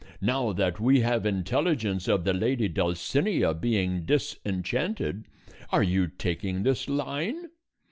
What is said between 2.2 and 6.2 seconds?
the lady Dulcinea being disenchanted, are you